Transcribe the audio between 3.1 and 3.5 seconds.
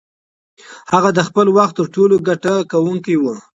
وه.